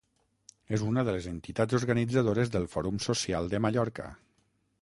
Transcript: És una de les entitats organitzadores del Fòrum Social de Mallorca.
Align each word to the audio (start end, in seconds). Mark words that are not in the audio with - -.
És 0.77 0.85
una 0.91 1.03
de 1.09 1.13
les 1.15 1.27
entitats 1.33 1.77
organitzadores 1.79 2.53
del 2.57 2.65
Fòrum 2.77 3.01
Social 3.11 3.51
de 3.55 3.61
Mallorca. 3.67 4.09